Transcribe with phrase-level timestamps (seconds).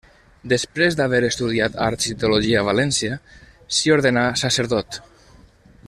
[0.51, 3.19] Després d'haver estudiat arts i teologia a València,
[3.77, 5.01] s'hi ordenà sacerdot.